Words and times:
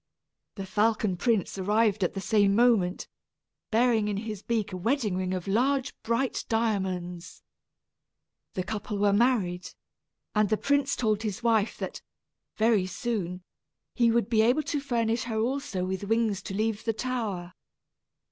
The 0.55 0.65
falcon 0.65 1.15
prince 1.15 1.59
arrived 1.59 2.03
at 2.03 2.15
the 2.15 2.21
same 2.21 2.55
moment, 2.55 3.07
bearing 3.69 4.07
in 4.07 4.17
his 4.17 4.41
beak 4.41 4.73
a 4.73 4.77
wedding 4.77 5.15
ring 5.15 5.31
of 5.31 5.47
large 5.47 5.93
bright 6.01 6.43
diamonds. 6.49 7.43
The 8.55 8.63
couple 8.63 8.97
were 8.97 9.13
married, 9.13 9.69
and 10.33 10.49
the 10.49 10.57
prince 10.57 10.95
told 10.95 11.21
his 11.21 11.43
wife 11.43 11.77
that, 11.77 12.01
very 12.57 12.87
soon, 12.87 13.43
he 13.93 14.09
would 14.09 14.27
be 14.27 14.41
able 14.41 14.63
to 14.63 14.79
furnish 14.79 15.25
her 15.25 15.37
also 15.37 15.85
with 15.85 16.05
wings 16.05 16.41
to 16.45 16.55
leave 16.55 16.83
the 16.83 16.93
tower. 16.93 17.53